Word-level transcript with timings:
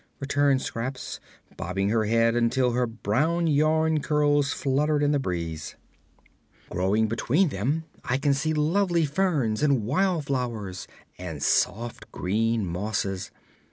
returned 0.19 0.63
Scraps, 0.63 1.19
bobbing 1.57 1.89
her 1.89 2.05
head 2.05 2.35
until 2.35 2.71
her 2.71 2.87
brown 2.87 3.45
yarn 3.45 3.99
curls 4.01 4.51
fluttered 4.51 5.03
in 5.03 5.11
the 5.11 5.19
breeze. 5.19 5.75
"Growing 6.71 7.07
between 7.07 7.49
them 7.49 7.83
I 8.03 8.17
can 8.17 8.33
see 8.33 8.53
lovely 8.55 9.05
ferns 9.05 9.61
and 9.61 9.83
wild 9.83 10.25
flowers, 10.25 10.87
and 11.19 11.43
soft 11.43 12.11
green 12.11 12.65
mosses. 12.65 13.29